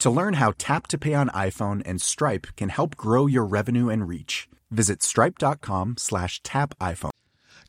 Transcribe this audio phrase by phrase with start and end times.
[0.00, 3.88] To learn how Tap to Pay on iPhone and Stripe can help grow your revenue
[3.88, 7.10] and reach, visit stripe.com slash tap iPhone.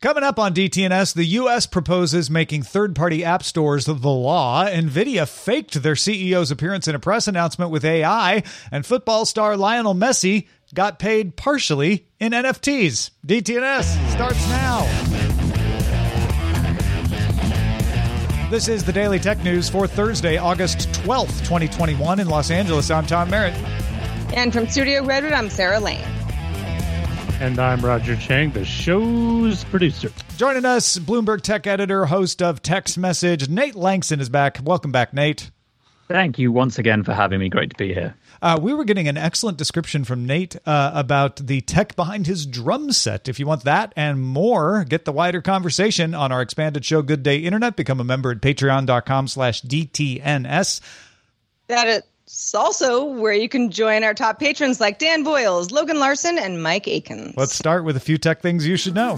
[0.01, 1.65] Coming up on DTNS, the U.S.
[1.65, 4.65] proposes making third party app stores the law.
[4.65, 9.95] NVIDIA faked their CEO's appearance in a press announcement with AI, and football star Lionel
[9.95, 13.11] Messi got paid partially in NFTs.
[13.25, 15.14] DTNS starts now.
[18.55, 22.89] This is the Daily Tech News for Thursday, August 12th, 2021, in Los Angeles.
[22.89, 23.53] I'm Tom Merritt.
[24.33, 25.99] And from Studio Redwood, I'm Sarah Lane.
[27.41, 30.09] And I'm Roger Chang, the show's producer.
[30.37, 34.59] Joining us, Bloomberg Tech editor, host of Text Message, Nate Lanxon is back.
[34.63, 35.51] Welcome back, Nate.
[36.07, 37.49] Thank you once again for having me.
[37.49, 38.15] Great to be here.
[38.45, 42.45] Uh, we were getting an excellent description from Nate uh, about the tech behind his
[42.45, 43.27] drum set.
[43.27, 47.23] If you want that and more, get the wider conversation on our expanded show, Good
[47.23, 47.75] Day Internet.
[47.75, 50.79] Become a member at patreon.com slash DTNS.
[51.69, 51.87] That
[52.27, 56.61] is also where you can join our top patrons like Dan Boyles, Logan Larson, and
[56.61, 57.33] Mike Akins.
[57.35, 59.17] Let's start with a few tech things you should know.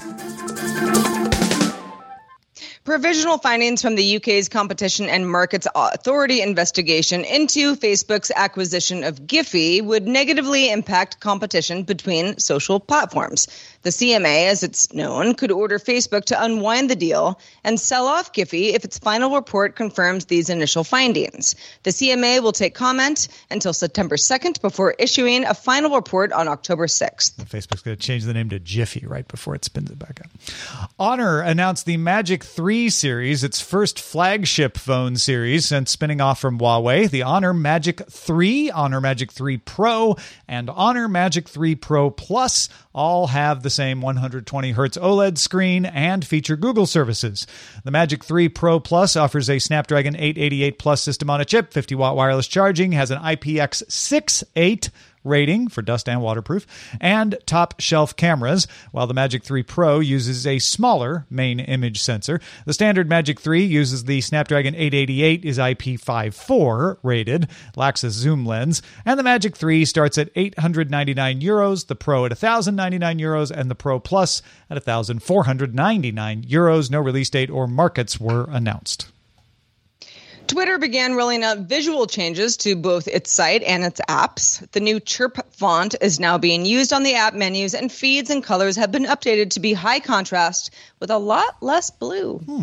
[2.88, 9.82] Provisional findings from the UK's Competition and Markets Authority investigation into Facebook's acquisition of Giphy
[9.84, 13.50] would negatively impact competition between social platforms.
[13.88, 18.34] The CMA, as it's known, could order Facebook to unwind the deal and sell off
[18.34, 21.56] Giphy if its final report confirms these initial findings.
[21.84, 26.88] The CMA will take comment until September 2nd before issuing a final report on October
[26.88, 27.36] 6th.
[27.46, 30.90] Facebook's going to change the name to Jiffy right before it spins it back up.
[31.00, 36.60] Honor announced the Magic 3 series, its first flagship phone series since spinning off from
[36.60, 37.10] Huawei.
[37.10, 43.28] The Honor Magic 3, Honor Magic 3 Pro, and Honor Magic 3 Pro Plus all
[43.28, 47.46] have the same 120 hertz OLED screen and feature Google services.
[47.84, 51.94] The Magic 3 Pro Plus offers a Snapdragon 888 Plus system on a chip, 50
[51.94, 54.90] watt wireless charging, has an IPX68
[55.28, 56.66] rating for dust and waterproof,
[57.00, 62.40] and top shelf cameras, while the Magic 3 Pro uses a smaller main image sensor.
[62.66, 68.82] The standard Magic 3 uses the Snapdragon 888 is IP54 rated, lacks a zoom lens,
[69.06, 73.76] and the Magic 3 starts at 899 euros, the Pro at 1099 euros, and the
[73.76, 76.92] Pro Plus at 1499 euros.
[76.92, 79.12] No release date or markets were announced.
[80.48, 84.70] Twitter began rolling out visual changes to both its site and its apps.
[84.72, 88.44] The new Chirp font is now being used on the app menus, and feeds and
[88.44, 92.40] colors have been updated to be high contrast with a lot less blue.
[92.40, 92.62] Hmm.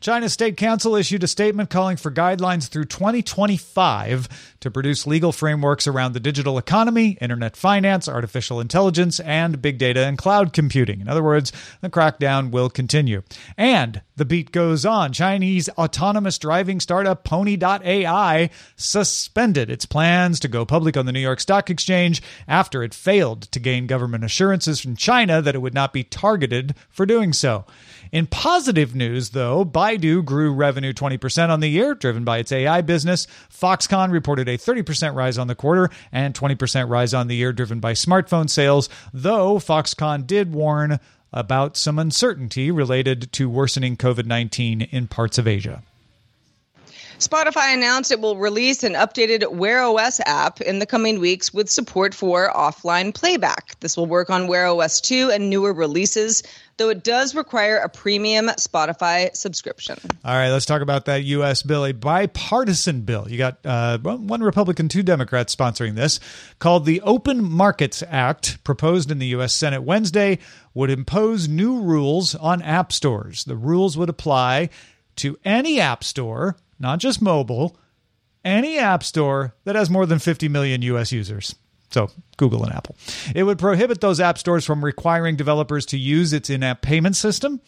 [0.00, 5.86] China's State Council issued a statement calling for guidelines through 2025 to produce legal frameworks
[5.86, 11.00] around the digital economy, internet finance, artificial intelligence, and big data and cloud computing.
[11.00, 13.22] In other words, the crackdown will continue.
[13.56, 15.12] And the beat goes on.
[15.12, 21.40] Chinese autonomous driving startup Pony.ai suspended its plans to go public on the New York
[21.40, 25.92] Stock Exchange after it failed to gain government assurances from China that it would not
[25.92, 27.64] be targeted for doing so.
[28.10, 32.80] In positive news, though, Baidu grew revenue 20% on the year, driven by its AI
[32.80, 33.26] business.
[33.50, 37.80] Foxconn reported a 30% rise on the quarter and 20% rise on the year, driven
[37.80, 40.98] by smartphone sales, though Foxconn did warn
[41.32, 45.82] about some uncertainty related to worsening COVID 19 in parts of Asia.
[47.18, 51.68] Spotify announced it will release an updated Wear OS app in the coming weeks with
[51.68, 53.74] support for offline playback.
[53.80, 56.44] This will work on Wear OS 2 and newer releases,
[56.76, 59.98] though it does require a premium Spotify subscription.
[60.24, 61.64] All right, let's talk about that U.S.
[61.64, 63.26] bill, a bipartisan bill.
[63.28, 66.20] You got uh, one Republican, two Democrats sponsoring this,
[66.60, 69.52] called the Open Markets Act, proposed in the U.S.
[69.52, 70.38] Senate Wednesday,
[70.72, 73.42] would impose new rules on app stores.
[73.42, 74.70] The rules would apply
[75.16, 77.76] to any app store, not just mobile,
[78.44, 81.12] any app store that has more than 50 million U.S.
[81.12, 81.54] users.
[81.90, 82.96] So, Google and Apple.
[83.34, 87.16] It would prohibit those app stores from requiring developers to use its in app payment
[87.16, 87.60] system.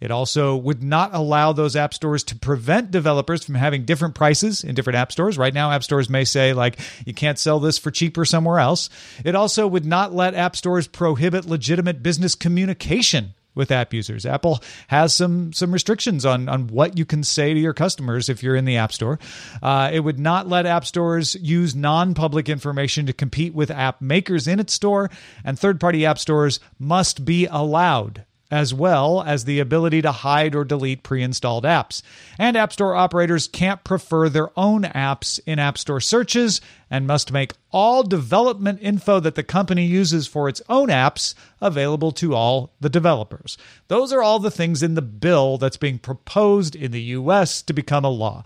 [0.00, 4.62] It also would not allow those app stores to prevent developers from having different prices
[4.62, 5.36] in different app stores.
[5.36, 8.90] Right now, app stores may say, like, you can't sell this for cheaper somewhere else.
[9.24, 14.24] It also would not let app stores prohibit legitimate business communication with app users.
[14.24, 18.42] Apple has some some restrictions on on what you can say to your customers if
[18.42, 19.18] you're in the App Store.
[19.62, 24.46] Uh, it would not let app stores use non-public information to compete with app makers
[24.46, 25.10] in its store,
[25.44, 30.64] and third-party app stores must be allowed as well as the ability to hide or
[30.64, 32.02] delete pre installed apps.
[32.38, 36.60] And App Store operators can't prefer their own apps in App Store searches
[36.90, 42.12] and must make all development info that the company uses for its own apps available
[42.12, 43.58] to all the developers.
[43.88, 47.72] Those are all the things in the bill that's being proposed in the US to
[47.72, 48.44] become a law.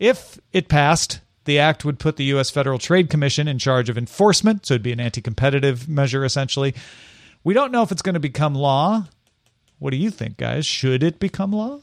[0.00, 2.50] If it passed, the act would put the U.S.
[2.50, 6.74] Federal Trade Commission in charge of enforcement, so it'd be an anti competitive measure essentially.
[7.44, 9.04] We don't know if it's going to become law.
[9.84, 10.64] What do you think, guys?
[10.64, 11.78] Should it become law?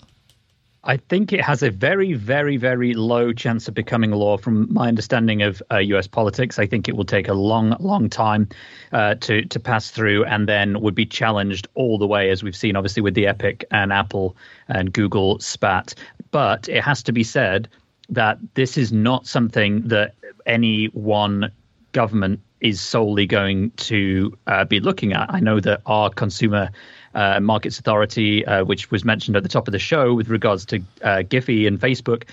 [0.83, 4.37] I think it has a very, very, very low chance of becoming law.
[4.37, 6.07] From my understanding of uh, U.S.
[6.07, 8.49] politics, I think it will take a long, long time
[8.91, 12.55] uh, to to pass through, and then would be challenged all the way, as we've
[12.55, 14.35] seen, obviously with the Epic and Apple
[14.67, 15.93] and Google spat.
[16.31, 17.69] But it has to be said
[18.09, 20.15] that this is not something that
[20.47, 21.51] any one
[21.91, 25.33] government is solely going to uh, be looking at.
[25.33, 26.69] I know that our consumer
[27.13, 30.65] uh, markets authority, uh, which was mentioned at the top of the show with regards
[30.67, 32.23] to uh, Giphy and Facebook,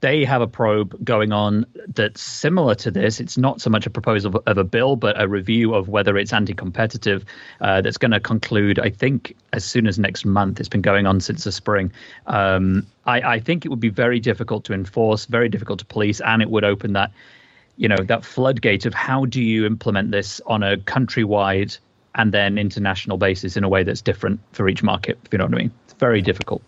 [0.00, 3.20] they have a probe going on that's similar to this.
[3.20, 6.32] It's not so much a proposal of a bill, but a review of whether it's
[6.32, 7.24] anti competitive
[7.60, 10.58] uh, that's going to conclude, I think, as soon as next month.
[10.58, 11.92] It's been going on since the spring.
[12.26, 16.20] Um, I, I think it would be very difficult to enforce, very difficult to police,
[16.20, 17.12] and it would open that
[17.80, 21.78] you know that floodgate of how do you implement this on a countrywide
[22.14, 25.46] and then international basis in a way that's different for each market if you know
[25.46, 25.72] what i mean?
[25.84, 26.62] It's very difficult.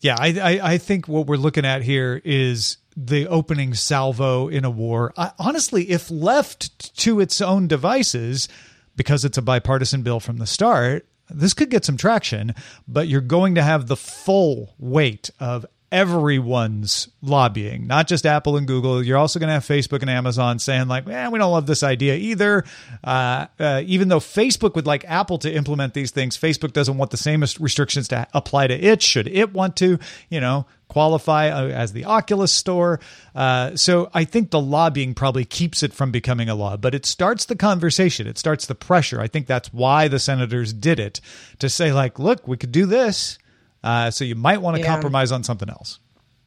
[0.00, 4.64] Yeah i i, I think what we're looking at here is the opening salvo in
[4.66, 5.14] a war.
[5.16, 8.46] I, honestly if left to its own devices
[8.94, 12.54] because it's a bipartisan bill from the start this could get some traction,
[12.88, 18.66] but you're going to have the full weight of everyone's lobbying, not just Apple and
[18.66, 19.04] Google.
[19.04, 21.82] You're also going to have Facebook and Amazon saying like, "Man, we don't love this
[21.82, 22.64] idea either."
[23.02, 27.10] Uh, uh, even though Facebook would like Apple to implement these things, Facebook doesn't want
[27.10, 29.02] the same restrictions to apply to it.
[29.02, 29.98] Should it want to,
[30.28, 33.00] you know, qualify uh, as the Oculus store?
[33.34, 37.04] Uh, so I think the lobbying probably keeps it from becoming a law, but it
[37.04, 38.26] starts the conversation.
[38.26, 39.20] It starts the pressure.
[39.20, 41.20] I think that's why the senators did it
[41.58, 43.38] to say like, "Look, we could do this."
[43.82, 44.88] Uh, so you might want to yeah.
[44.88, 45.98] compromise on something else.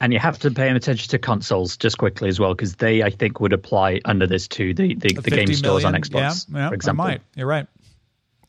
[0.01, 3.09] And you have to pay attention to consoles just quickly as well, because they, I
[3.09, 6.67] think, would apply under this to The the, the game stores on Xbox, yeah, yeah,
[6.67, 7.05] for example.
[7.05, 7.21] might.
[7.35, 7.67] You're right.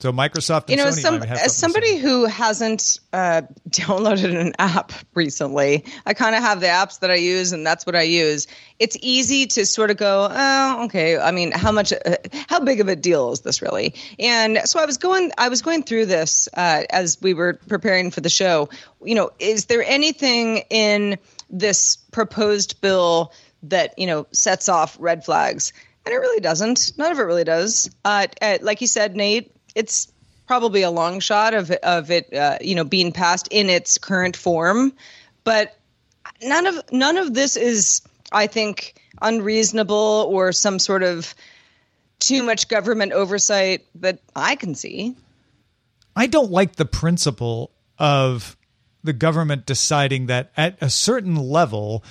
[0.05, 3.41] So Microsoft, you know, some, as somebody who hasn't uh,
[3.71, 7.87] downloaded an app recently, I kind of have the apps that I use, and that's
[7.87, 8.47] what I use.
[8.79, 11.17] It's easy to sort of go, oh, okay.
[11.17, 12.17] I mean, how much, uh,
[12.51, 13.95] how big of a deal is this really?
[14.19, 18.11] And so I was going, I was going through this uh, as we were preparing
[18.11, 18.69] for the show.
[19.03, 21.17] You know, is there anything in
[21.49, 23.33] this proposed bill
[23.63, 25.73] that you know sets off red flags?
[26.05, 26.93] And it really doesn't.
[26.99, 27.89] None of it really does.
[28.05, 30.13] Uh, uh like you said, Nate, it's
[30.47, 34.37] probably a long shot of of it, uh, you know, being passed in its current
[34.37, 34.93] form.
[35.45, 35.77] But
[36.43, 38.03] none of none of this is,
[38.33, 41.35] I think, unreasonable or some sort of
[42.19, 45.17] too much government oversight that I can see.
[46.17, 48.57] I don't like the principle of
[49.03, 52.05] the government deciding that at a certain level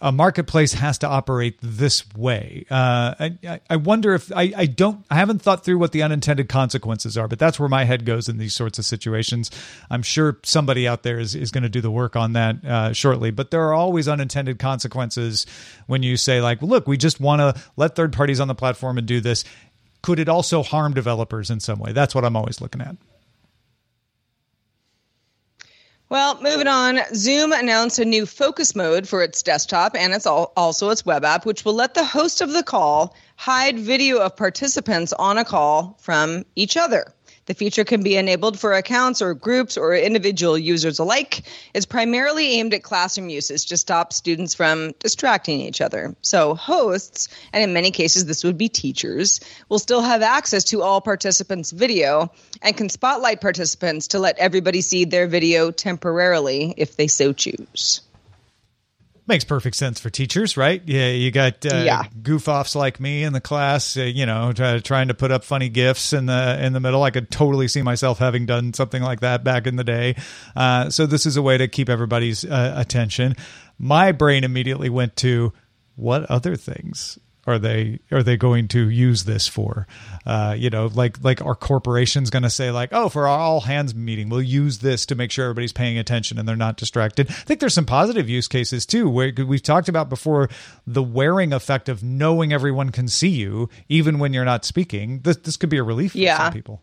[0.00, 2.64] a marketplace has to operate this way.
[2.70, 6.48] Uh, I, I, wonder if I, I don't I haven't thought through what the unintended
[6.48, 9.50] consequences are, but that's where my head goes in these sorts of situations.
[9.90, 12.92] I'm sure somebody out there is, is going to do the work on that uh,
[12.92, 13.30] shortly.
[13.30, 15.46] But there are always unintended consequences
[15.86, 18.96] when you say like, look, we just want to let third parties on the platform
[18.96, 19.44] and do this.
[20.02, 21.92] Could it also harm developers in some way?
[21.92, 22.96] That's what I'm always looking at.
[26.10, 30.52] Well, moving on, Zoom announced a new focus mode for its desktop and it's al-
[30.56, 34.34] also its web app, which will let the host of the call hide video of
[34.34, 37.14] participants on a call from each other.
[37.50, 41.42] The feature can be enabled for accounts or groups or individual users alike.
[41.74, 46.14] It's primarily aimed at classroom uses to stop students from distracting each other.
[46.22, 50.82] So, hosts, and in many cases, this would be teachers, will still have access to
[50.82, 52.30] all participants' video
[52.62, 58.00] and can spotlight participants to let everybody see their video temporarily if they so choose.
[59.30, 60.82] Makes perfect sense for teachers, right?
[60.84, 62.02] Yeah, you got uh, Yeah.
[62.20, 65.44] goof offs like me in the class, uh, you know, try, trying to put up
[65.44, 67.04] funny gifs in the in the middle.
[67.04, 70.16] I could totally see myself having done something like that back in the day.
[70.56, 73.36] Uh, so this is a way to keep everybody's uh, attention.
[73.78, 75.52] My brain immediately went to
[75.94, 77.16] what other things
[77.46, 79.86] are they are they going to use this for?
[80.26, 83.60] Uh, you know, like like our corporation's going to say like, oh, for our all
[83.62, 87.28] hands meeting, we'll use this to make sure everybody's paying attention and they're not distracted.
[87.30, 89.08] I think there's some positive use cases too.
[89.08, 90.48] Where we've talked about before
[90.86, 95.20] the wearing effect of knowing everyone can see you even when you're not speaking.
[95.20, 96.36] This this could be a relief for Yeah.
[96.38, 96.82] some people.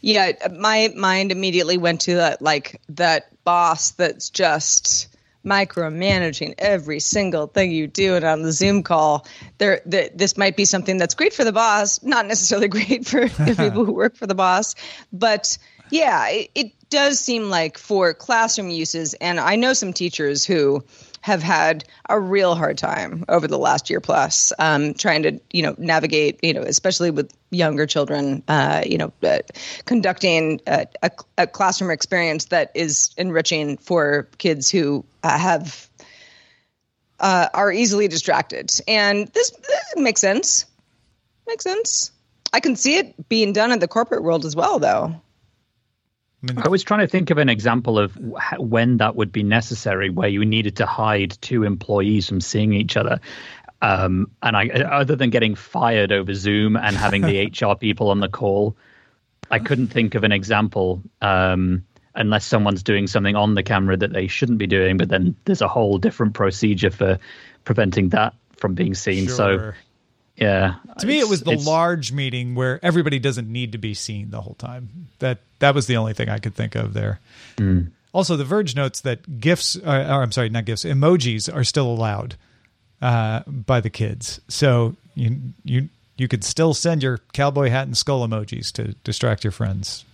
[0.00, 5.08] Yeah, my mind immediately went to that like that boss that's just
[5.46, 9.26] micromanaging every single thing you do and on the Zoom call.
[9.58, 13.28] There th- this might be something that's great for the boss, not necessarily great for
[13.28, 14.74] the people who work for the boss,
[15.12, 15.56] but
[15.90, 20.84] yeah, it, it does seem like for classroom uses and I know some teachers who
[21.26, 25.60] have had a real hard time over the last year plus um, trying to you
[25.60, 29.38] know navigate you know especially with younger children uh, you know uh,
[29.86, 35.90] conducting a, a, a classroom experience that is enriching for kids who uh, have
[37.18, 38.70] uh, are easily distracted.
[38.86, 40.64] And this, this makes sense.
[41.48, 42.12] Makes sense.
[42.52, 45.20] I can see it being done in the corporate world as well though
[46.56, 48.16] I was trying to think of an example of
[48.58, 52.96] when that would be necessary, where you needed to hide two employees from seeing each
[52.96, 53.20] other.
[53.82, 58.20] Um, and I, other than getting fired over Zoom and having the HR people on
[58.20, 58.76] the call,
[59.50, 61.84] I couldn't think of an example um,
[62.14, 64.96] unless someone's doing something on the camera that they shouldn't be doing.
[64.96, 67.18] But then there's a whole different procedure for
[67.64, 69.28] preventing that from being seen.
[69.28, 69.72] So,
[70.36, 74.30] yeah, To me, it was the large meeting where everybody doesn't need to be seen
[74.30, 75.08] the whole time.
[75.18, 77.20] That that was the only thing I could think of there.
[78.12, 81.86] Also, The Verge notes that gifts, uh, or I'm sorry, not gifts, emojis are still
[81.86, 82.36] allowed
[83.02, 84.40] uh, by the kids.
[84.48, 89.44] So you you you could still send your cowboy hat and skull emojis to distract
[89.44, 90.04] your friends.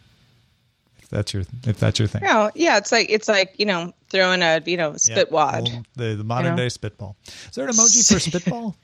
[1.01, 2.23] If that's your if that's your thing.
[2.23, 5.35] you know, yeah it's like it's like you know throwing a you know spit Yeah,
[5.35, 6.57] wad well, The, the modern You know?
[6.57, 7.17] day spitball.
[7.27, 8.77] Is there an emoji for spitball?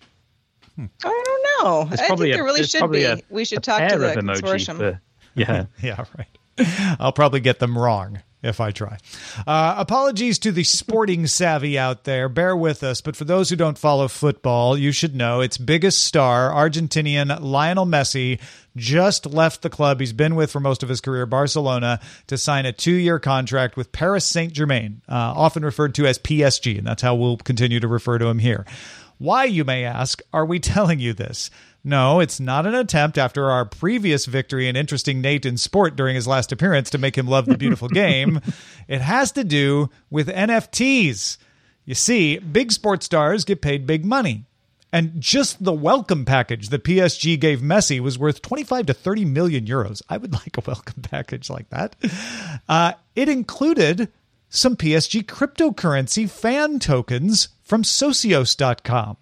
[0.79, 3.59] i don't know There's i think probably a- there really should be a- we should
[3.59, 5.01] a talk pair to the of consortium for-
[5.35, 5.65] yeah.
[5.83, 6.29] yeah, right.
[6.99, 8.99] I'll probably get them wrong if I try.
[9.47, 12.29] Uh, apologies to the sporting savvy out there.
[12.29, 13.01] Bear with us.
[13.01, 17.87] But for those who don't follow football, you should know its biggest star, Argentinian Lionel
[17.87, 18.41] Messi,
[18.77, 22.65] just left the club he's been with for most of his career, Barcelona, to sign
[22.65, 26.79] a two year contract with Paris Saint Germain, uh, often referred to as PSG.
[26.79, 28.65] And that's how we'll continue to refer to him here.
[29.19, 31.51] Why, you may ask, are we telling you this?
[31.85, 36.15] No, it's not an attempt after our previous victory and interesting Nate in sport during
[36.17, 38.41] his last appearance to make him love the beautiful game.
[38.89, 41.39] It has to do with NFTs.
[41.85, 44.45] You see, big sports stars get paid big money.
[44.93, 49.67] And just the welcome package that PSG gave Messi was worth 25 to 30 million
[49.67, 50.03] euros.
[50.09, 51.95] I would like a welcome package like that.
[52.69, 54.11] Uh, it included
[54.49, 59.19] some PSG cryptocurrency fan tokens from Socios.com.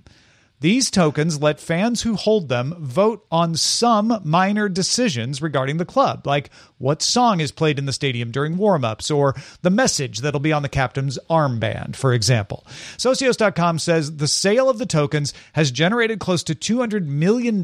[0.60, 6.26] These tokens let fans who hold them vote on some minor decisions regarding the club,
[6.26, 10.52] like what song is played in the stadium during warm-ups or the message that'll be
[10.52, 12.64] on the captain's armband, for example.
[12.96, 17.62] Socios.com says the sale of the tokens has generated close to $200 million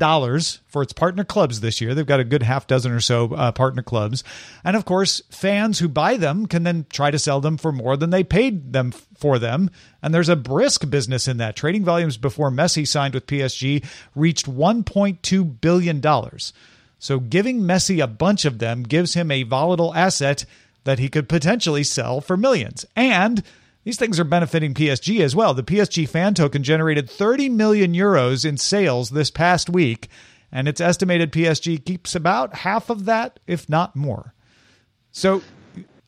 [0.67, 1.95] for its partner clubs this year.
[1.95, 4.23] They've got a good half dozen or so uh, partner clubs.
[4.65, 7.97] And of course, fans who buy them can then try to sell them for more
[7.97, 9.71] than they paid them for them.
[10.03, 11.55] And there's a brisk business in that.
[11.55, 13.85] Trading volumes before Messi signed with PSG
[14.15, 16.03] reached $1.2 billion.
[16.99, 20.45] So giving Messi a bunch of them gives him a volatile asset
[20.85, 22.85] that he could potentially sell for millions.
[22.95, 23.43] And
[23.85, 25.55] these things are benefiting PSG as well.
[25.55, 30.09] The PSG fan token generated 30 million euros in sales this past week,
[30.53, 34.35] and it's estimated PSG keeps about half of that, if not more.
[35.11, 35.43] So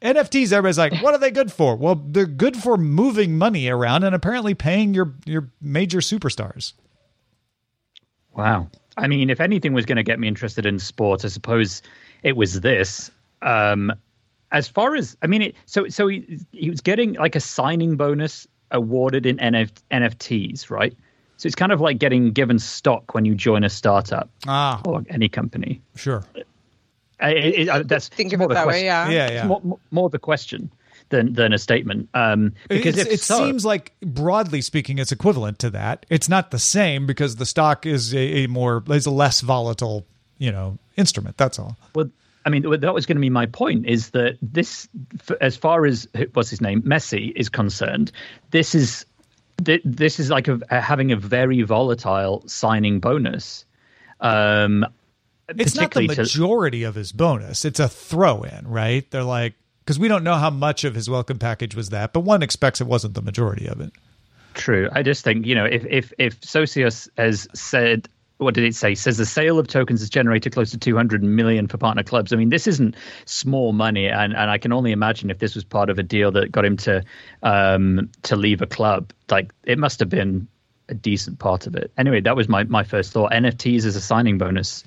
[0.04, 1.74] NFTs, everybody's like, what are they good for?
[1.76, 6.74] Well, they're good for moving money around and apparently paying your your major superstars.
[8.36, 8.68] Wow.
[8.96, 11.82] I mean, if anything was going to get me interested in sports, I suppose
[12.22, 13.10] it was this.
[13.42, 13.92] Um,
[14.52, 17.96] as far as I mean, it, so so he he was getting like a signing
[17.96, 20.94] bonus awarded in NF, NFTs, right?
[21.38, 25.02] So it's kind of like getting given stock when you join a startup Ah, or
[25.08, 25.80] any company.
[25.96, 26.24] sure.
[27.20, 28.86] I, it, that's Think of more it the that way, question.
[28.86, 29.08] yeah.
[29.10, 29.46] Yeah, It's yeah.
[29.46, 30.70] more, more- more the question
[31.10, 32.08] than than a statement.
[32.14, 36.06] Um, because It's- it so, seems like broadly speaking, it's equivalent to that.
[36.10, 40.06] It's not the same because the stock is a, a more is a less volatile,
[40.38, 41.36] you know, instrument.
[41.36, 41.76] That's all.
[41.94, 42.10] Well,
[42.46, 43.86] I mean, that was going to be my point.
[43.86, 44.86] Is that this,
[45.40, 48.10] as far as what's his name, Messi is concerned,
[48.50, 49.06] this is
[49.58, 53.64] this is like a, a- having a very volatile signing bonus.
[54.20, 54.84] Um,
[55.48, 57.64] It's not the particularly to- majority of his bonus.
[57.64, 59.08] It's a throw in, right?
[59.10, 62.20] They're like because we don't know how much of his welcome package was that, but
[62.20, 63.92] one expects it wasn't the majority of it.
[64.54, 64.88] True.
[64.92, 68.08] I just think you know if if if Socios has said.
[68.38, 68.96] What did it say?
[68.96, 72.32] Says the sale of tokens has generated close to 200 million for partner clubs.
[72.32, 72.96] I mean, this isn't
[73.26, 76.32] small money, and, and I can only imagine if this was part of a deal
[76.32, 77.04] that got him to
[77.44, 80.48] um, to leave a club, like it must have been
[80.88, 81.92] a decent part of it.
[81.96, 83.30] Anyway, that was my my first thought.
[83.30, 84.82] NFTs as a signing bonus.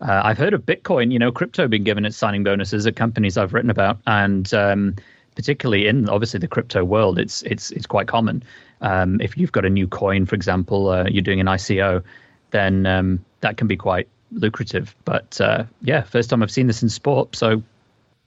[0.00, 3.36] Uh, I've heard of Bitcoin, you know, crypto being given its signing bonuses at companies
[3.36, 4.94] I've written about, and um,
[5.34, 8.42] particularly in obviously the crypto world, it's it's it's quite common.
[8.80, 12.04] Um, if you've got a new coin, for example, uh, you're doing an ICO,
[12.52, 14.94] then um, that can be quite lucrative.
[15.04, 17.62] But uh, yeah, first time I've seen this in sport, so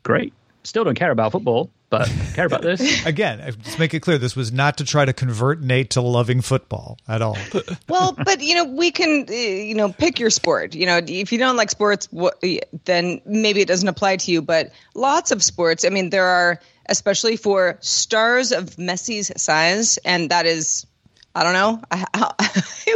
[0.04, 0.34] great.
[0.63, 3.05] Still don't care about football, but care about this.
[3.05, 6.01] Again, I- just make it clear this was not to try to convert Nate to
[6.01, 7.38] loving football at all.
[7.89, 10.74] well, but you know, we can, uh, you know, pick your sport.
[10.74, 12.41] You know, if you don't like sports, what,
[12.86, 14.41] then maybe it doesn't apply to you.
[14.41, 15.83] But lots of sports.
[15.86, 20.88] I mean, there are, especially for stars of Messi's size, and that is,
[21.36, 21.81] I don't know,
[22.13, 22.33] how,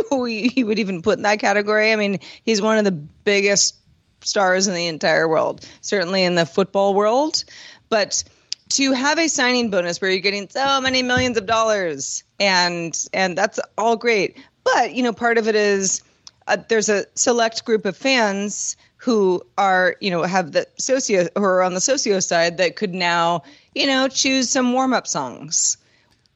[0.09, 1.91] who he would even put in that category.
[1.91, 3.75] I mean, he's one of the biggest
[4.21, 7.43] stars in the entire world, certainly in the football world.
[7.89, 8.23] But
[8.69, 12.23] to have a signing bonus where you're getting so many millions of dollars.
[12.39, 14.37] And and that's all great.
[14.63, 16.01] But you know part of it is
[16.47, 21.43] uh, there's a select group of fans who are you know have the socio who
[21.43, 23.43] are on the socio side that could now
[23.75, 25.77] you know choose some warm-up songs.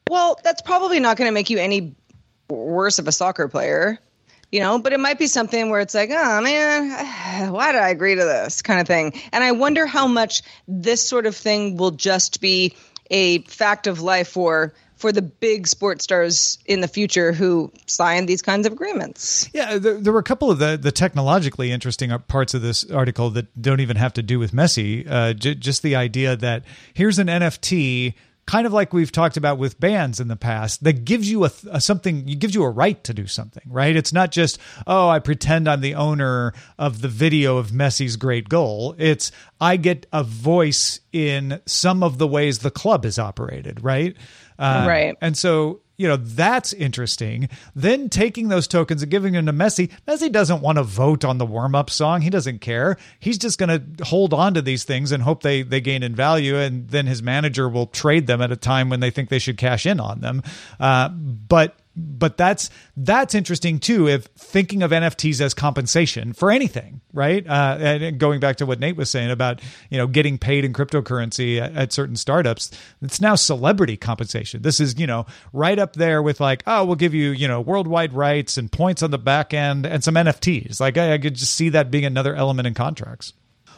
[0.08, 1.94] Well that's probably not going to make you any
[2.48, 3.98] worse of a soccer player
[4.50, 7.88] you know but it might be something where it's like oh man why did i
[7.88, 8.62] agree to this?
[8.62, 9.12] kind of thing.
[9.32, 12.74] And i wonder how much this sort of thing will just be
[13.10, 18.26] a fact of life for for the big sports stars in the future who sign
[18.26, 19.48] these kinds of agreements.
[19.54, 23.30] Yeah, there, there were a couple of the, the technologically interesting parts of this article
[23.30, 25.10] that don't even have to do with Messi.
[25.10, 28.12] Uh, j- just the idea that here's an NFT,
[28.50, 31.50] kind of like we've talked about with bands in the past, that gives you a,
[31.70, 33.94] a something, it gives you a right to do something, right?
[33.94, 34.58] It's not just
[34.88, 38.96] oh, I pretend I'm the owner of the video of Messi's great goal.
[38.98, 44.16] It's I get a voice in some of the ways the club is operated, right?
[44.58, 45.16] Uh, Right.
[45.22, 47.46] and so, you know, that's interesting.
[47.74, 49.90] Then taking those tokens and giving them to Messi.
[50.08, 52.22] Messi doesn't want to vote on the warm up song.
[52.22, 52.96] He doesn't care.
[53.18, 56.14] He's just going to hold on to these things and hope they, they gain in
[56.14, 56.56] value.
[56.56, 59.58] And then his manager will trade them at a time when they think they should
[59.58, 60.42] cash in on them.
[60.80, 67.00] Uh, but but that's that's interesting too if thinking of nfts as compensation for anything
[67.12, 67.46] right?
[67.46, 70.72] Uh, and going back to what nate was saying about you know getting paid in
[70.72, 72.70] cryptocurrency at, at certain startups
[73.02, 74.62] it's now celebrity compensation.
[74.62, 77.60] This is you know right up there with like oh we'll give you you know
[77.60, 81.34] worldwide rights and points on the back end and some nfts like i, I could
[81.34, 83.32] just see that being another element in contracts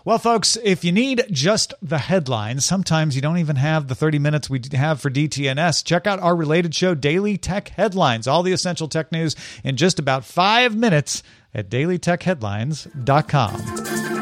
[0.05, 4.19] well, folks, if you need just the headlines, sometimes you don't even have the 30
[4.19, 5.85] minutes we have for DTNS.
[5.85, 9.99] Check out our related show, Daily Tech Headlines, all the essential tech news in just
[9.99, 11.23] about five minutes
[11.55, 14.22] at dailytechheadlines.com.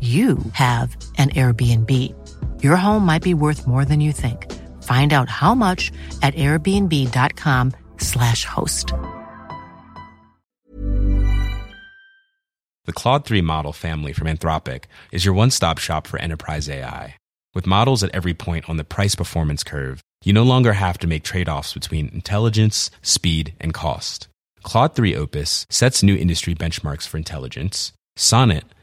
[0.00, 1.90] you have an Airbnb.
[2.60, 4.50] Your home might be worth more than you think.
[4.82, 5.92] Find out how much
[6.22, 8.92] at airbnb.com/slash host.
[12.84, 17.14] The Claude 3 model family from Anthropic is your one stop shop for enterprise AI.
[17.54, 21.06] With models at every point on the price performance curve, you no longer have to
[21.06, 24.26] make trade offs between intelligence, speed, and cost.
[24.62, 27.92] Claude 3 Opus sets new industry benchmarks for intelligence.
[28.16, 28.64] Sonnet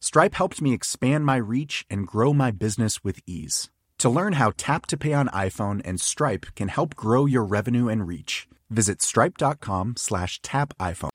[0.00, 3.68] Stripe helped me expand my reach and grow my business with ease.
[3.98, 7.88] To learn how Tap to Pay on iPhone and Stripe can help grow your revenue
[7.88, 11.10] and reach, visit stripe.com slash tap iPhone.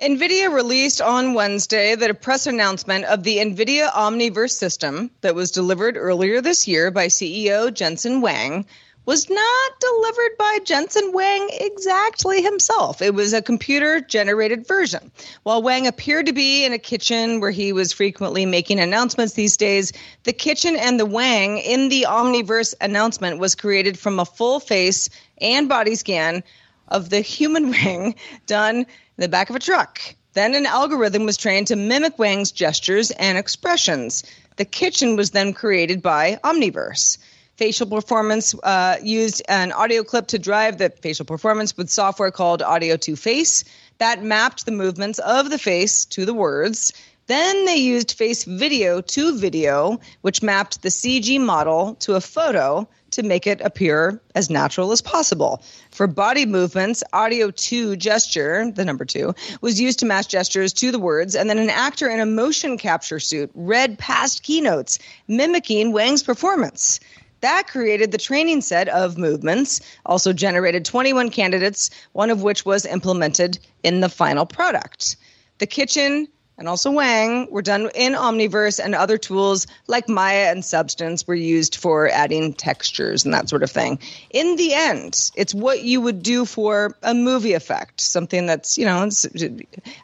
[0.00, 5.50] NVIDIA released on Wednesday that a press announcement of the NVIDIA Omniverse system that was
[5.50, 8.66] delivered earlier this year by CEO Jensen Huang
[9.06, 13.00] was not delivered by Jensen Huang exactly himself.
[13.00, 15.12] It was a computer generated version.
[15.44, 19.56] While Huang appeared to be in a kitchen where he was frequently making announcements these
[19.56, 19.92] days,
[20.24, 25.08] the kitchen and the Huang in the Omniverse announcement was created from a full face
[25.40, 26.42] and body scan
[26.88, 28.16] of the human Huang
[28.46, 28.86] done in
[29.18, 30.00] the back of a truck.
[30.32, 34.24] Then an algorithm was trained to mimic Huang's gestures and expressions.
[34.56, 37.18] The kitchen was then created by Omniverse.
[37.56, 42.60] Facial performance uh, used an audio clip to drive the facial performance with software called
[42.60, 43.64] Audio to Face
[43.96, 46.92] that mapped the movements of the face to the words.
[47.28, 52.86] Then they used face video to video, which mapped the CG model to a photo
[53.12, 55.62] to make it appear as natural as possible.
[55.90, 60.92] For body movements, audio to gesture, the number two, was used to match gestures to
[60.92, 65.92] the words, and then an actor in a motion capture suit read past keynotes, mimicking
[65.92, 67.00] Huang's performance.
[67.40, 72.86] That created the training set of movements, also generated 21 candidates, one of which was
[72.86, 75.16] implemented in the final product.
[75.58, 80.64] The kitchen and also Huang were done in Omniverse, and other tools like Maya and
[80.64, 83.98] Substance were used for adding textures and that sort of thing.
[84.30, 88.86] In the end, it's what you would do for a movie effect, something that's, you
[88.86, 89.08] know,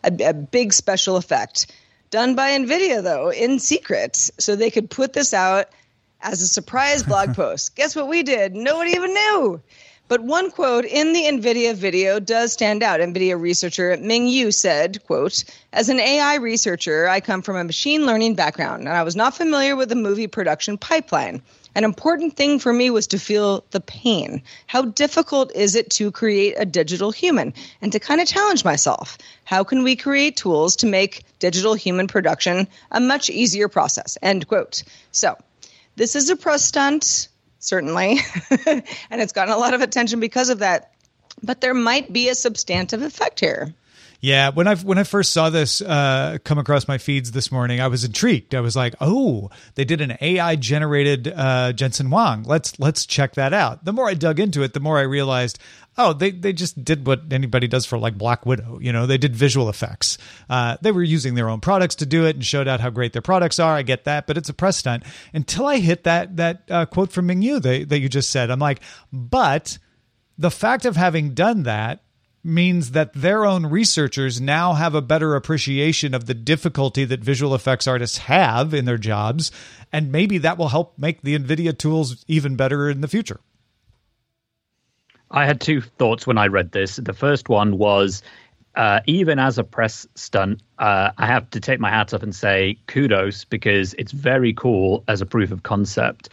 [0.04, 1.74] a, a big special effect.
[2.10, 5.68] Done by NVIDIA, though, in secret, so they could put this out
[6.22, 7.76] as a surprise blog post.
[7.76, 8.54] Guess what we did?
[8.54, 9.62] Nobody even knew.
[10.08, 13.00] But one quote in the NVIDIA video does stand out.
[13.00, 18.04] NVIDIA researcher Ming Yu said, quote, As an AI researcher, I come from a machine
[18.04, 21.40] learning background, and I was not familiar with the movie production pipeline.
[21.74, 24.42] An important thing for me was to feel the pain.
[24.66, 27.54] How difficult is it to create a digital human?
[27.80, 29.16] And to kind of challenge myself.
[29.44, 34.18] How can we create tools to make digital human production a much easier process?
[34.20, 34.82] End quote.
[35.12, 35.38] So
[35.96, 37.28] this is a press stunt
[37.62, 38.18] certainly,
[38.66, 40.92] and it's gotten a lot of attention because of that.
[41.42, 43.72] But there might be a substantive effect here.
[44.20, 47.80] Yeah, when I when I first saw this uh, come across my feeds this morning,
[47.80, 48.54] I was intrigued.
[48.54, 52.44] I was like, "Oh, they did an AI generated uh, Jensen Huang.
[52.44, 55.58] Let's let's check that out." The more I dug into it, the more I realized,
[55.98, 58.78] oh, they they just did what anybody does for like Black Widow.
[58.80, 60.18] You know, they did visual effects.
[60.48, 63.12] Uh, they were using their own products to do it and showed out how great
[63.12, 63.74] their products are.
[63.74, 65.04] I get that, but it's a press stunt.
[65.32, 68.50] Until I hit that that uh, quote from Ming Yu that, that you just said,
[68.50, 68.80] I'm like,
[69.12, 69.78] but
[70.38, 72.02] the fact of having done that
[72.44, 77.54] means that their own researchers now have a better appreciation of the difficulty that visual
[77.54, 79.52] effects artists have in their jobs.
[79.92, 83.40] And maybe that will help make the NVIDIA tools even better in the future.
[85.32, 86.96] I had two thoughts when I read this.
[86.96, 88.22] The first one was
[88.74, 92.34] uh, even as a press stunt, uh, I have to take my hat off and
[92.34, 96.30] say kudos because it's very cool as a proof of concept.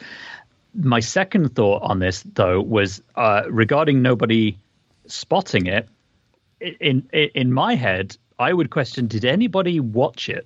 [0.74, 4.58] My second thought on this, though, was uh, regarding nobody
[5.08, 5.90] spotting it.
[6.62, 10.46] In, in in my head, I would question: Did anybody watch it?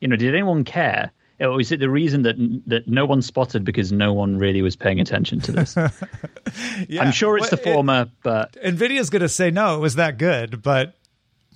[0.00, 1.10] You know, did anyone care?
[1.40, 4.76] Or is it the reason that that no one spotted because no one really was
[4.76, 5.76] paying attention to this?
[6.88, 7.02] yeah.
[7.02, 9.94] I'm sure it's well, the former, it, but Nvidia's going to say no, it was
[9.94, 10.94] that good, but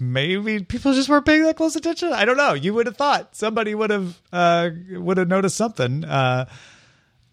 [0.01, 2.13] maybe people just weren't paying that close attention.
[2.13, 2.55] I don't know.
[2.55, 6.05] You would have thought somebody would have uh, would have noticed something.
[6.05, 6.47] Uh,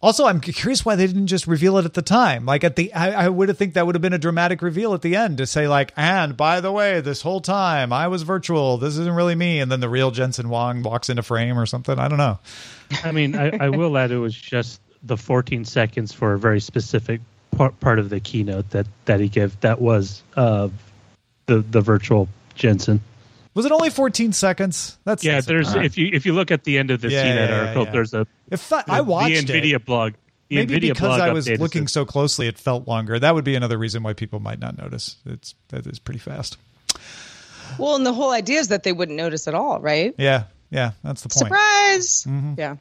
[0.01, 2.45] also, I'm curious why they didn't just reveal it at the time.
[2.45, 4.93] Like at the, I, I would have think that would have been a dramatic reveal
[4.93, 8.23] at the end to say like, and by the way, this whole time I was
[8.23, 8.77] virtual.
[8.77, 9.59] This isn't really me.
[9.59, 11.99] And then the real Jensen Huang walks into frame or something.
[11.99, 12.39] I don't know.
[13.03, 16.59] I mean, I, I will add it was just the 14 seconds for a very
[16.59, 19.59] specific part, part of the keynote that that he gave.
[19.61, 20.69] That was uh,
[21.45, 23.01] the the virtual Jensen.
[23.53, 24.97] Was it only 14 seconds?
[25.03, 25.33] That's yeah.
[25.35, 27.59] that's There's if you if you look at the end of the Yeah, CNET yeah,
[27.59, 27.91] article, yeah.
[27.91, 29.85] there's a If I, I the NVIDIA it.
[29.85, 30.13] blog.
[30.49, 33.17] The Maybe NVIDIA because blog I was looking says- so closely, it felt longer.
[33.19, 35.15] That would be another reason why people might not notice.
[35.25, 36.57] It's that is pretty fast.
[37.77, 40.13] Well, and the whole idea is that they wouldn't notice at all, right?
[40.17, 41.39] Yeah, yeah, that's the point.
[41.47, 42.25] Surprise!
[42.27, 42.53] Mm-hmm.
[42.57, 42.75] Yeah.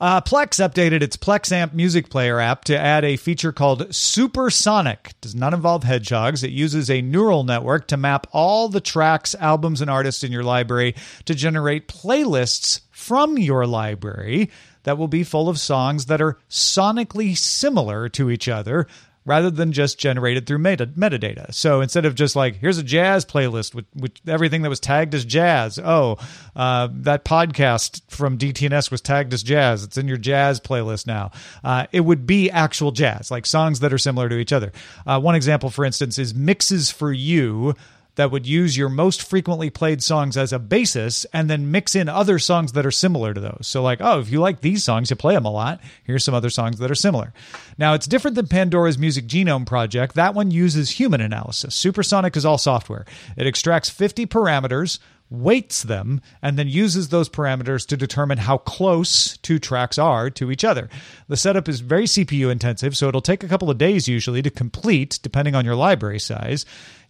[0.00, 5.08] Uh, Plex updated its Plexamp music player app to add a feature called Supersonic.
[5.10, 6.42] It Does not involve hedgehogs.
[6.42, 10.44] It uses a neural network to map all the tracks, albums, and artists in your
[10.44, 10.94] library
[11.26, 14.50] to generate playlists from your library
[14.84, 18.86] that will be full of songs that are sonically similar to each other
[19.24, 21.52] rather than just generated through meta- metadata.
[21.54, 25.14] So instead of just like, here's a jazz playlist with, with everything that was tagged
[25.14, 25.78] as jazz.
[25.78, 26.18] Oh,
[26.54, 29.82] uh, that podcast from DTNS was tagged as jazz.
[29.82, 31.30] It's in your jazz playlist now.
[31.62, 34.72] Uh, it would be actual jazz, like songs that are similar to each other.
[35.06, 37.74] Uh, one example, for instance, is Mixes for You
[38.16, 42.08] that would use your most frequently played songs as a basis and then mix in
[42.08, 43.66] other songs that are similar to those.
[43.66, 45.80] So, like, oh, if you like these songs, you play them a lot.
[46.04, 47.32] Here's some other songs that are similar.
[47.78, 50.14] Now, it's different than Pandora's Music Genome Project.
[50.14, 51.74] That one uses human analysis.
[51.74, 53.04] Supersonic is all software,
[53.36, 54.98] it extracts 50 parameters
[55.30, 60.50] weights them, and then uses those parameters to determine how close two tracks are to
[60.50, 60.88] each other.
[61.28, 64.50] The setup is very CPU intensive, so it'll take a couple of days usually to
[64.50, 66.64] complete, depending on your library size.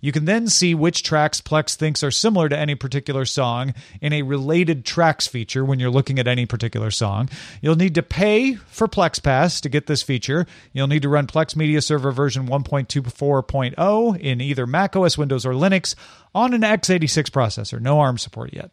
[0.04, 4.12] You can then see which tracks Plex thinks are similar to any particular song in
[4.12, 7.30] a related tracks feature when you're looking at any particular song.
[7.62, 10.44] You'll need to pay for Plex Pass to get this feature.
[10.74, 15.94] You'll need to run Plex Media Server version 1.24.0 in either macOS, Windows, or Linux
[16.34, 17.80] on an x86 processor.
[17.80, 18.72] No ARM support yet.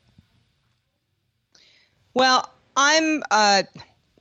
[2.14, 3.64] Well, I'm uh,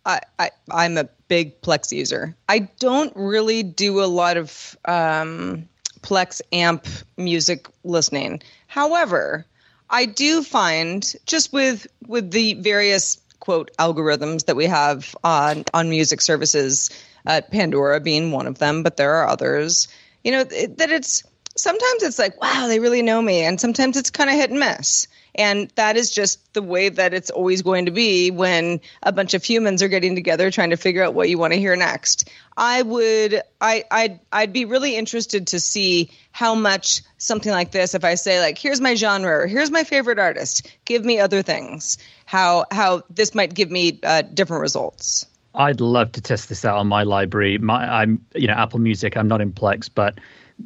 [0.07, 2.37] I, I I'm a big Plex user.
[2.49, 5.69] I don't really do a lot of um,
[6.03, 6.87] Plex amp
[7.17, 8.43] music listening.
[8.67, 9.47] However,
[9.89, 15.91] I do find just with with the various quote algorithms that we have on on
[15.91, 16.91] music services,
[17.27, 19.89] uh, Pandora being one of them, but there are others.
[20.23, 21.25] You know it, that it's
[21.57, 24.61] sometimes it's like wow they really know me, and sometimes it's kind of hit and
[24.61, 25.09] miss.
[25.35, 29.35] And that is just the way that it's always going to be when a bunch
[29.35, 32.29] of humans are getting together trying to figure out what you want to hear next.
[32.57, 37.95] I would I I'd I'd be really interested to see how much something like this
[37.95, 41.43] if I say like here's my genre or here's my favorite artist, give me other
[41.43, 41.99] things.
[42.27, 45.27] How how this might give me uh, different results.
[45.55, 47.59] I'd love to test this out on my library.
[47.59, 49.17] My, I'm, you know, Apple Music.
[49.17, 50.19] I'm not in Plex, but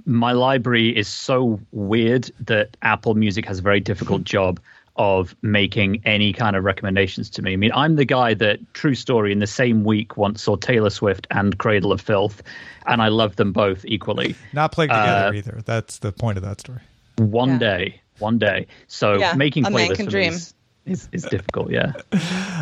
[0.07, 4.61] my library is so weird that Apple Music has a very difficult job
[4.97, 7.55] of making any kind of recommendations to me.
[7.55, 10.91] I mean, I'm the guy that, true story, in the same week once saw Taylor
[10.91, 12.43] Swift and Cradle of Filth,
[12.87, 14.37] and I love them both equally.
[14.53, 15.63] Not played together Uh, either.
[15.65, 16.79] That's the point of that story.
[17.19, 17.59] One Yeah.
[17.59, 18.67] day, one day.
[18.87, 20.33] So Yeah, making a man playlists for dream.
[20.33, 20.55] is,
[20.87, 21.73] is, is difficult.
[21.73, 21.93] Yeah.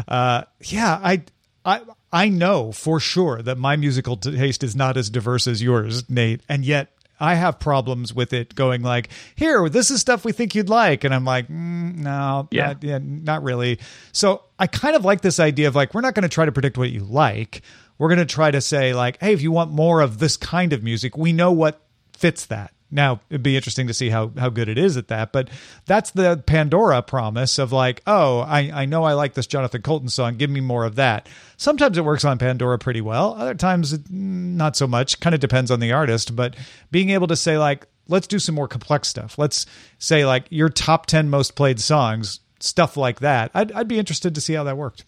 [0.09, 1.23] yeah, I,
[1.64, 1.81] I,
[2.12, 6.40] I know for sure that my musical taste is not as diverse as yours, Nate,
[6.49, 6.88] and yet
[7.23, 11.05] I have problems with it going like, here, this is stuff we think you'd like,
[11.05, 12.67] and I'm like, mm, no, Yeah.
[12.67, 13.79] not, yeah, not really.
[14.11, 16.53] So I kind of like this idea of like, we're not going to try to
[16.53, 17.63] predict what you like.
[17.99, 20.73] We're going to try to say like, hey, if you want more of this kind
[20.73, 21.81] of music, we know what
[22.13, 22.73] fits that.
[22.92, 25.48] Now, it'd be interesting to see how, how good it is at that, but
[25.87, 30.11] that's the Pandora promise of like, oh, I, I know I like this Jonathan Coulton
[30.11, 30.37] song.
[30.37, 31.26] Give me more of that.
[31.57, 33.35] Sometimes it works on Pandora pretty well.
[33.35, 35.18] Other times, mm, not so much.
[35.20, 36.55] Kind of depends on the artist, but
[36.90, 39.38] being able to say, like, let's do some more complex stuff.
[39.38, 39.64] Let's
[39.98, 43.50] say, like, your top 10 most played songs, stuff like that.
[43.55, 45.07] I'd, I'd be interested to see how that worked.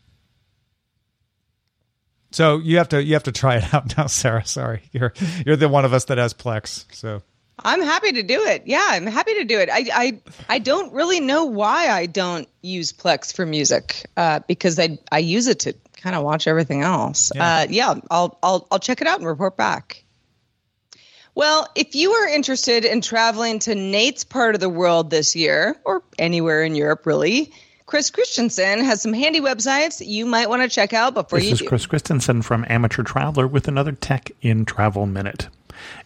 [2.30, 4.44] So you have to you have to try it out now, Sarah.
[4.44, 5.12] Sorry, you're
[5.46, 6.84] you're the one of us that has Plex.
[6.92, 7.22] So
[7.58, 8.62] I'm happy to do it.
[8.66, 9.68] Yeah, I'm happy to do it.
[9.70, 14.78] I I, I don't really know why I don't use Plex for music uh, because
[14.78, 17.30] I I use it to kind of watch everything else.
[17.34, 17.56] Yeah.
[17.56, 20.04] Uh, yeah, I'll I'll I'll check it out and report back.
[21.36, 25.76] Well, if you are interested in traveling to Nate's part of the world this year,
[25.84, 27.52] or anywhere in Europe, really,
[27.86, 31.48] Chris Christensen has some handy websites that you might want to check out before This
[31.48, 31.68] you is do.
[31.68, 35.48] Chris Christensen from Amateur Traveler with another Tech in Travel Minute.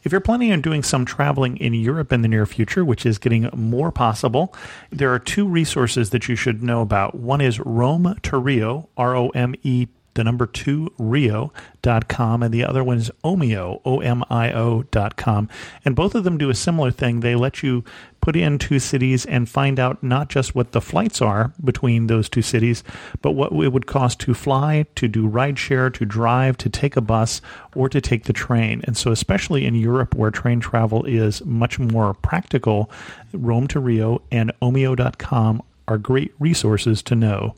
[0.03, 3.19] If you're planning on doing some traveling in Europe in the near future, which is
[3.19, 4.55] getting more possible,
[4.91, 7.15] there are two resources that you should know about.
[7.15, 9.87] One is Rome to Rio, R O M E
[10.19, 15.49] the number two Rio.com, and the other one is Omio, O M I O.com.
[15.85, 17.21] And both of them do a similar thing.
[17.21, 17.85] They let you
[18.21, 22.29] put in two cities and find out not just what the flights are between those
[22.29, 22.83] two cities,
[23.23, 27.01] but what it would cost to fly, to do rideshare, to drive, to take a
[27.01, 27.41] bus,
[27.77, 28.83] or to take the train.
[28.85, 32.91] And so, especially in Europe where train travel is much more practical,
[33.33, 37.55] Rome to Rio and Omio.com are great resources to know.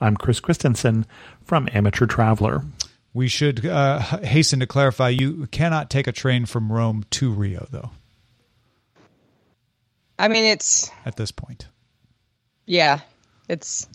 [0.00, 1.06] I'm Chris Christensen
[1.44, 2.62] from Amateur Traveler.
[3.14, 7.66] We should uh, hasten to clarify you cannot take a train from Rome to Rio,
[7.70, 7.90] though,
[10.18, 11.66] I mean, it's at this point.
[12.66, 13.00] yeah,
[13.48, 13.88] it's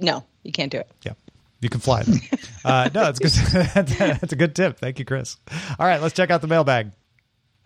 [0.00, 0.90] no, you can't do it.
[1.02, 1.12] Yeah.
[1.60, 2.20] You can fly them.
[2.64, 3.30] uh, no, it's good.
[4.20, 4.78] That's a good tip.
[4.78, 5.36] Thank you, Chris.
[5.78, 6.92] All right, let's check out the mailbag.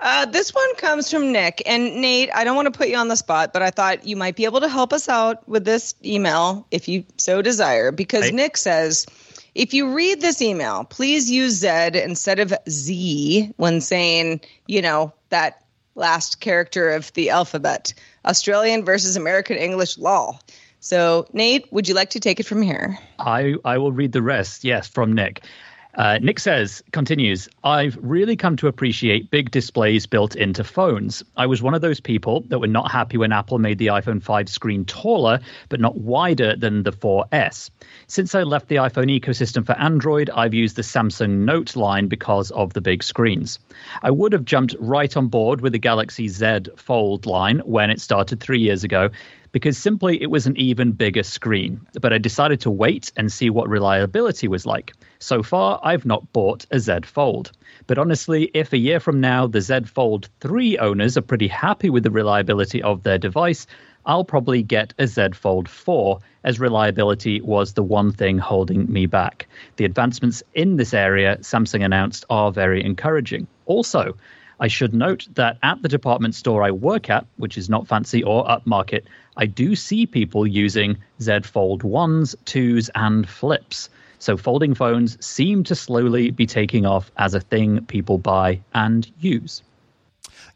[0.00, 1.62] Uh, this one comes from Nick.
[1.66, 4.16] And Nate, I don't want to put you on the spot, but I thought you
[4.16, 7.92] might be able to help us out with this email if you so desire.
[7.92, 8.32] Because.
[8.32, 9.06] Nick says,
[9.54, 15.12] if you read this email, please use Z instead of Z when saying, you know,
[15.28, 17.92] that last character of the alphabet
[18.24, 20.38] Australian versus American English law.
[20.80, 22.98] So, Nate, would you like to take it from here?
[23.18, 25.44] I, I will read the rest, yes, from Nick.
[25.94, 31.22] Uh, Nick says, continues, I've really come to appreciate big displays built into phones.
[31.36, 34.22] I was one of those people that were not happy when Apple made the iPhone
[34.22, 37.70] 5 screen taller, but not wider than the 4S.
[38.06, 42.52] Since I left the iPhone ecosystem for Android, I've used the Samsung Note line because
[42.52, 43.58] of the big screens.
[44.02, 48.00] I would have jumped right on board with the Galaxy Z Fold line when it
[48.00, 49.10] started three years ago,
[49.52, 51.80] because simply it was an even bigger screen.
[52.00, 54.92] But I decided to wait and see what reliability was like.
[55.18, 57.52] So far, I've not bought a Z Fold.
[57.86, 61.90] But honestly, if a year from now the Z Fold 3 owners are pretty happy
[61.90, 63.66] with the reliability of their device,
[64.06, 69.06] I'll probably get a Z Fold 4, as reliability was the one thing holding me
[69.06, 69.46] back.
[69.76, 73.46] The advancements in this area Samsung announced are very encouraging.
[73.66, 74.16] Also,
[74.60, 78.22] I should note that at the department store I work at, which is not fancy
[78.22, 79.04] or upmarket,
[79.38, 83.88] I do see people using Z Fold 1s, 2s, and flips.
[84.18, 89.10] So folding phones seem to slowly be taking off as a thing people buy and
[89.18, 89.62] use.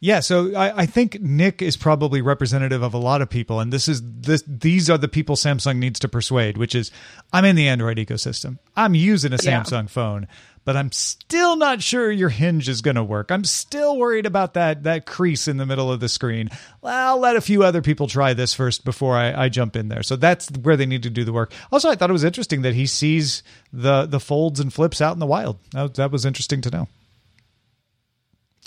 [0.04, 3.72] Yeah, so I, I think Nick is probably representative of a lot of people, and
[3.72, 6.90] this is this these are the people Samsung needs to persuade, which is
[7.32, 8.58] I'm in the Android ecosystem.
[8.76, 9.62] I'm using a Yeah.
[9.62, 10.28] Samsung phone,
[10.66, 13.30] but I'm still not sure your hinge is gonna work.
[13.30, 16.50] I'm still worried about that that crease in the middle of the screen.
[16.82, 19.88] Well, I'll let a few other people try this first before I, I jump in
[19.88, 20.02] there.
[20.02, 21.50] So that's where they need to do the work.
[21.72, 25.14] Also, I thought it was interesting that he sees the the folds and flips out
[25.14, 25.56] in the wild.
[25.72, 26.88] That, that was interesting to know.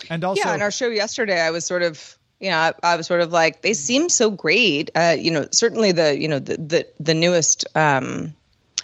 [0.10, 2.96] And also, yeah, in our show yesterday, I was sort of, you know, I, I
[2.96, 4.92] was sort of like, they seem so great.
[4.96, 8.34] Uh, you know, certainly the, you know, the the, the newest um,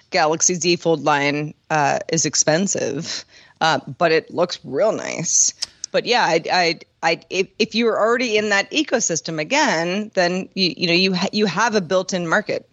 [0.10, 3.26] Galaxy Z Fold line uh, is expensive,
[3.62, 5.54] uh, but it looks real nice.
[5.92, 10.74] But yeah, I, I, I, if, if you're already in that ecosystem again, then you,
[10.76, 12.68] you know, you ha- you have a built-in market.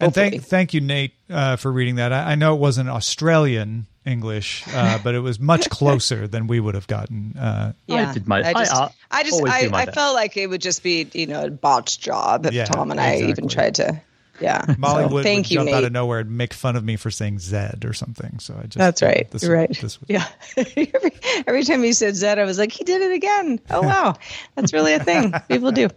[0.00, 0.30] And Hopefully.
[0.30, 2.12] thank thank you, Nate, uh, for reading that.
[2.12, 6.60] I, I know it wasn't Australian English, uh, but it was much closer than we
[6.60, 7.36] would have gotten.
[7.38, 10.48] Uh, Yeah, I did my- I just, I- I, just, I, I felt like it
[10.48, 12.46] would just be, you know, a botched job.
[12.46, 14.00] If Yeah, Tom and I even tried to,
[14.40, 14.64] yeah.
[14.78, 15.74] Molly So, would, thank would you, jump Nate.
[15.74, 18.38] out of nowhere and make fun of me for saying Zed or something.
[18.38, 19.30] So I just That's right.
[19.30, 19.68] This, You're right.
[19.68, 20.26] This was, Yeah.
[20.56, 21.12] every,
[21.46, 23.60] every time you said Zed, I was like, he did it again.
[23.68, 24.14] Oh, wow.
[24.54, 25.34] That's really a thing.
[25.48, 25.90] People do.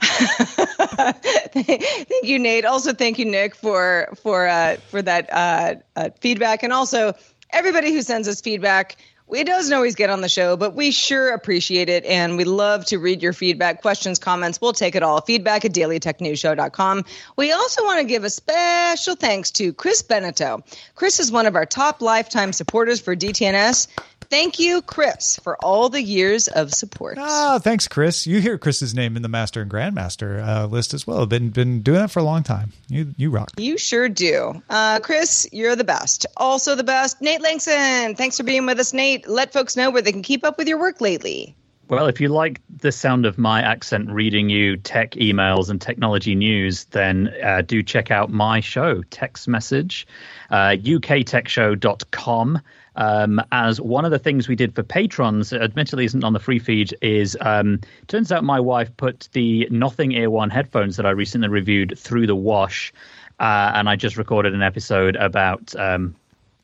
[0.00, 2.64] thank you, Nate.
[2.64, 7.14] Also, thank you, Nick, for for uh, for that uh, uh, feedback, and also
[7.50, 8.96] everybody who sends us feedback.
[9.28, 12.04] It doesn't always get on the show, but we sure appreciate it.
[12.04, 14.60] And we love to read your feedback, questions, comments.
[14.60, 15.20] We'll take it all.
[15.20, 17.04] Feedback at dailytechnewsshow.com.
[17.34, 20.62] We also want to give a special thanks to Chris Beneteau.
[20.94, 23.88] Chris is one of our top lifetime supporters for DTNS.
[24.28, 27.18] Thank you, Chris, for all the years of support.
[27.18, 28.26] Ah, thanks, Chris.
[28.26, 31.26] You hear Chris's name in the Master and Grandmaster uh, list as well.
[31.26, 32.72] Been been doing that for a long time.
[32.88, 33.52] You you rock.
[33.58, 34.62] You sure do.
[34.68, 36.26] Uh, Chris, you're the best.
[36.36, 38.16] Also the best, Nate Lanxon.
[38.16, 39.28] Thanks for being with us, Nate.
[39.28, 41.56] Let folks know where they can keep up with your work lately.
[41.88, 46.34] Well, if you like the sound of my accent reading you tech emails and technology
[46.34, 50.04] news, then uh, do check out my show, Text Message,
[50.50, 52.60] uh, uktechshow.com.
[52.96, 56.58] Um, as one of the things we did for patrons, admittedly isn't on the free
[56.58, 61.10] feed, is um, turns out my wife put the Nothing Ear One headphones that I
[61.10, 62.92] recently reviewed through the wash,
[63.38, 66.16] uh, and I just recorded an episode about um,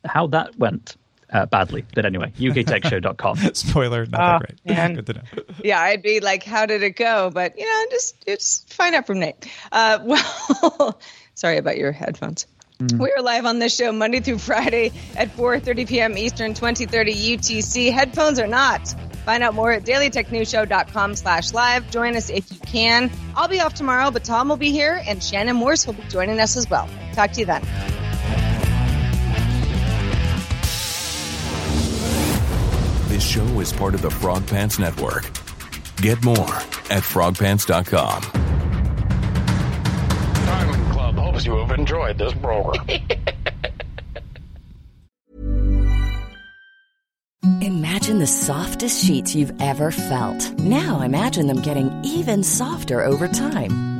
[0.05, 0.97] how that went
[1.31, 1.85] uh, badly.
[1.95, 3.37] But anyway, uktechshow.com.
[3.53, 4.75] Spoiler, not Ah, that great.
[4.77, 4.93] man.
[4.95, 5.21] Good to know.
[5.63, 7.31] Yeah, I'd be like, how did it go?
[7.33, 9.49] But, you know, just, just find out from Nate.
[9.71, 10.99] Uh, well,
[11.35, 12.45] sorry about your headphones.
[12.87, 13.01] Mm-hmm.
[13.01, 16.17] We are live on this show Monday through Friday at 4:30 p.m.
[16.17, 17.91] Eastern, 2030 UTC.
[17.91, 18.93] Headphones or not.
[19.25, 21.89] Find out more at dailytechnewsshow.com slash live.
[21.91, 23.09] Join us if you can.
[23.35, 26.41] I'll be off tomorrow, but Tom will be here and Shannon Morse will be joining
[26.41, 26.89] us as well.
[27.13, 27.61] Talk to you then.
[33.07, 35.23] This show is part of the Frog Pants Network.
[35.97, 36.55] Get more
[36.89, 38.52] at frogpants.com.
[41.33, 42.85] Diamond Club hopes you have enjoyed this program.
[47.61, 50.51] Imagine the softest sheets you've ever felt.
[50.59, 53.92] Now imagine them getting even softer over time.